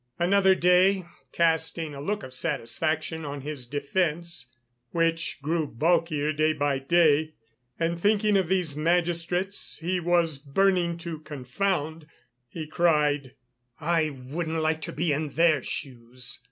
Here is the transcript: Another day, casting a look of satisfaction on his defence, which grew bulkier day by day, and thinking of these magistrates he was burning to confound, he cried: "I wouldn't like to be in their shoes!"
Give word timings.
Another 0.17 0.55
day, 0.55 1.05
casting 1.31 1.93
a 1.93 2.01
look 2.01 2.23
of 2.23 2.33
satisfaction 2.33 3.23
on 3.23 3.41
his 3.41 3.67
defence, 3.67 4.47
which 4.89 5.39
grew 5.43 5.67
bulkier 5.67 6.33
day 6.33 6.53
by 6.53 6.79
day, 6.79 7.35
and 7.79 8.01
thinking 8.01 8.35
of 8.35 8.47
these 8.49 8.75
magistrates 8.75 9.77
he 9.77 9.99
was 9.99 10.39
burning 10.39 10.97
to 10.97 11.19
confound, 11.19 12.07
he 12.49 12.65
cried: 12.65 13.35
"I 13.79 14.09
wouldn't 14.09 14.63
like 14.63 14.81
to 14.85 14.91
be 14.91 15.13
in 15.13 15.29
their 15.29 15.61
shoes!" 15.61 16.39